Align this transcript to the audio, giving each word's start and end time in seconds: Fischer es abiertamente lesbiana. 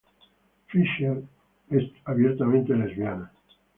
Fischer 0.71 1.21
es 1.69 1.83
abiertamente 2.05 2.73
lesbiana. 2.75 3.31